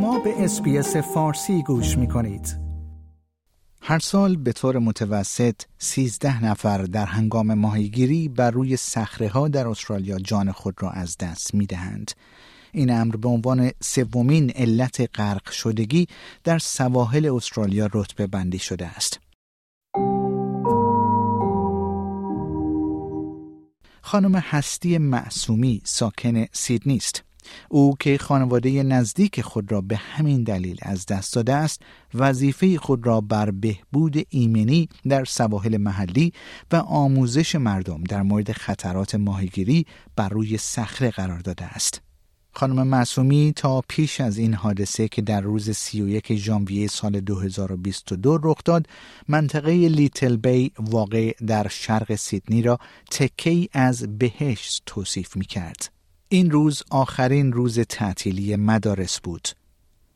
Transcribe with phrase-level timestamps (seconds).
[0.00, 2.58] شما به اسپیس فارسی گوش می کنید.
[3.82, 9.68] هر سال به طور متوسط 13 نفر در هنگام ماهیگیری بر روی سخره ها در
[9.68, 12.10] استرالیا جان خود را از دست می دهند.
[12.72, 16.06] این امر به عنوان سومین علت غرق شدگی
[16.44, 19.20] در سواحل استرالیا رتبه بندی شده است.
[24.02, 27.29] خانم هستی معصومی ساکن سیدنی است.
[27.68, 31.82] او که خانواده نزدیک خود را به همین دلیل از دست داده است
[32.14, 36.32] وظیفه خود را بر بهبود ایمنی در سواحل محلی
[36.72, 39.86] و آموزش مردم در مورد خطرات ماهیگیری
[40.16, 42.00] بر روی صخره قرار داده است
[42.52, 48.58] خانم معصومی تا پیش از این حادثه که در روز 31 ژانویه سال 2022 رخ
[48.64, 48.86] داد
[49.28, 52.78] منطقه لیتل بی واقع در شرق سیدنی را
[53.10, 55.99] تکی از بهشت توصیف می کرد.
[56.32, 59.48] این روز آخرین روز تعطیلی مدارس بود.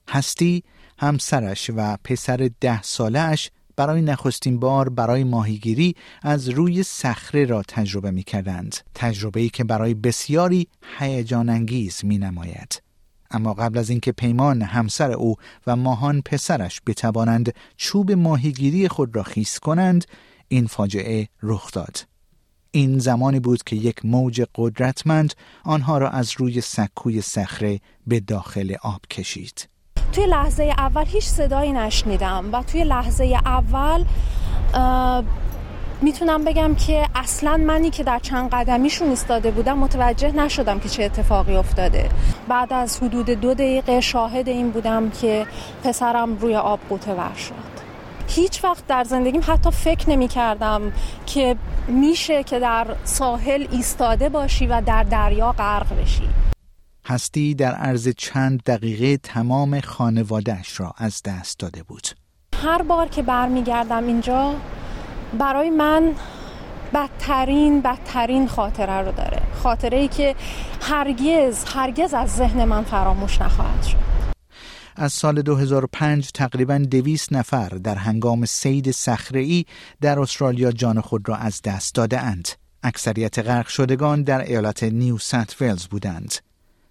[0.08, 0.64] هستی
[0.98, 8.10] همسرش و پسر ده سالش برای نخستین بار برای ماهیگیری از روی صخره را تجربه
[8.10, 8.76] می کردند.
[8.94, 12.82] تجربه ای که برای بسیاری هیجان انگیز می نماید.
[13.30, 19.22] اما قبل از اینکه پیمان همسر او و ماهان پسرش بتوانند چوب ماهیگیری خود را
[19.22, 20.04] خیس کنند
[20.48, 22.13] این فاجعه رخ داد.
[22.74, 28.74] این زمانی بود که یک موج قدرتمند آنها را از روی سکوی صخره به داخل
[28.82, 29.68] آب کشید.
[30.12, 34.04] توی لحظه اول هیچ صدایی نشنیدم و توی لحظه اول
[36.02, 41.02] می‌تونم بگم که اصلا منی که در چند قدمیشون ایستاده بودم متوجه نشدم که چه
[41.04, 42.08] اتفاقی افتاده
[42.48, 45.46] بعد از حدود دو دقیقه شاهد این بودم که
[45.84, 47.73] پسرم روی آب قوطه ور شد
[48.34, 50.92] هیچ وقت در زندگیم حتی فکر نمی کردم
[51.26, 51.56] که
[51.88, 56.28] میشه که در ساحل ایستاده باشی و در دریا غرق بشی.
[57.06, 62.08] هستی در عرض چند دقیقه تمام خانوادهش را از دست داده بود.
[62.62, 64.54] هر بار که برمیگردم اینجا
[65.38, 66.14] برای من
[66.94, 69.42] بدترین بدترین خاطره رو داره.
[69.62, 70.34] خاطره ای که
[70.82, 74.03] هرگز هرگز از ذهن من فراموش نخواهد شد.
[74.96, 78.94] از سال 2005 تقریبا دویست نفر در هنگام صید
[79.34, 79.64] صخره‌ای
[80.00, 82.48] در استرالیا جان خود را از دست داده اند.
[82.82, 86.34] اکثریت غرق شدگان در ایالت نیو ساوت ویلز بودند.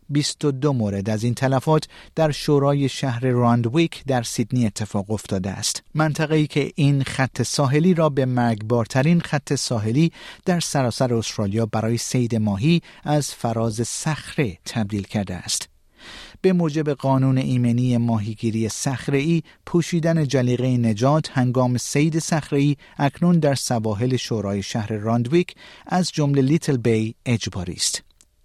[0.10, 5.84] 22 مورد از این تلفات در شورای شهر راندویک در سیدنی اتفاق افتاده است.
[5.94, 10.12] منطقه ای که این خط ساحلی را به مرگبارترین خط ساحلی
[10.46, 15.73] در سراسر استرالیا برای صید ماهی از فراز صخره تبدیل کرده است.
[16.44, 18.70] به موجب قانون ایمنی ماهیگیری
[19.12, 25.56] صخره‌ای پوشیدن جلیقه نجات هنگام صید صخره‌ای اکنون در سواحل شورای شهر راندویک
[25.88, 28.04] از جمله لیتل بی اجباری است.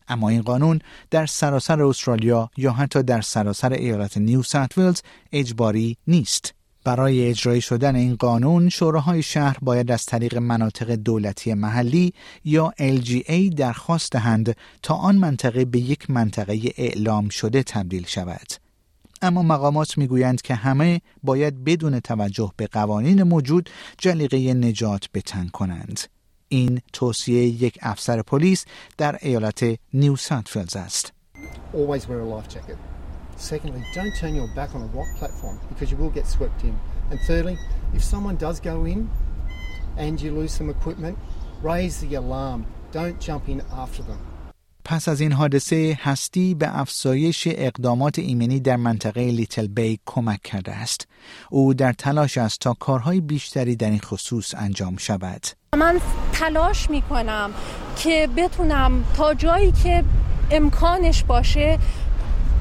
[0.08, 6.54] اما این قانون در سراسر استرالیا یا حتی در سراسر ایالت نیو ساوت اجباری نیست.
[6.84, 12.12] برای اجرای شدن این قانون شوراهای شهر باید از طریق مناطق دولتی محلی
[12.44, 18.52] یا LGA درخواست دهند تا آن منطقه به یک منطقه اعلام شده تبدیل شود.
[19.22, 26.00] اما مقامات می‌گویند که همه باید بدون توجه به قوانین موجود جلیقه نجات بتن کنند.
[26.48, 28.64] این توصیه یک افسر پلیس
[28.98, 29.64] در ایالت
[29.94, 31.12] نیو ساوت است.
[33.38, 36.78] Secondly, don't turn your back on a rock platform because you will get swept in.
[37.10, 37.56] And thirdly,
[37.94, 39.08] if someone does go in
[39.96, 41.16] and you lose some equipment,
[41.62, 42.66] raise the alarm.
[42.92, 44.18] Don't jump in after them.
[44.84, 50.72] پس از این حادثه هستی به افزایش اقدامات ایمنی در منطقه لیتل بی کمک کرده
[50.72, 51.08] است.
[51.50, 55.46] او در تلاش است تا کارهای بیشتری در این خصوص انجام شود.
[55.76, 56.00] من
[56.32, 57.50] تلاش می کنم
[57.96, 60.04] که بتونم تا جایی که
[60.50, 61.78] امکانش باشه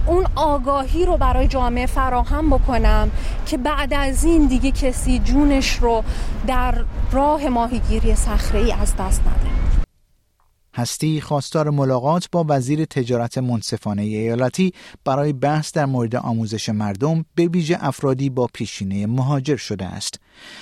[0.07, 3.11] اون آگاهی رو برای جامعه فراهم بکنم
[3.45, 6.03] که بعد از این دیگه کسی جونش رو
[6.47, 9.57] در راه ماهیگیری صخره از دست نده
[10.77, 14.73] هستی خواستار ملاقات با وزیر تجارت منصفانه ایالتی
[15.05, 20.19] برای بحث در مورد آموزش مردم به ویژه افرادی با پیشینه مهاجر شده است.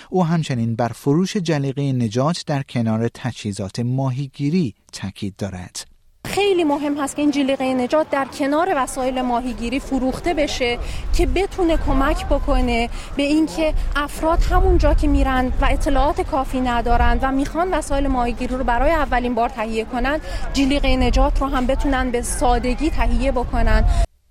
[0.10, 5.94] او همچنین بر فروش جلیقه نجات در کنار تجهیزات ماهیگیری تاکید دارد.
[6.36, 10.80] خیلی مهم هست که این جلیقه نجات در کنار وسایل ماهیگیری فروخته بشه
[11.14, 17.32] که بتونه کمک بکنه به اینکه افراد همونجا که میرن و اطلاعات کافی ندارن و
[17.32, 20.20] می‌خوان وسایل ماهیگیری رو برای اولین بار تهیه کنن
[20.54, 23.84] جلیقه نجات رو هم بتونن به سادگی تهیه بکنن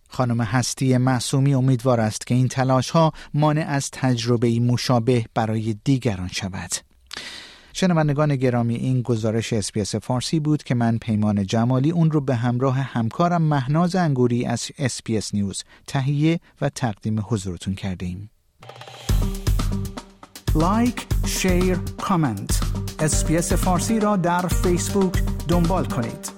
[0.08, 6.28] خانم هستی معصومی امیدوار است که این تلاش ها مانع از تجربه مشابه برای دیگران
[6.28, 6.93] شود.
[7.76, 12.76] شنوندگان گرامی این گزارش SBS فارسی بود که من پیمان جمالی اون رو به همراه
[12.78, 18.30] همکارم مهناز انگوری از SBS News تهیه و تقدیم حضورتون کردیم.
[20.54, 22.60] like، share، comment.
[22.98, 26.33] SBS فارسی را در فیسبوک دنبال کنید.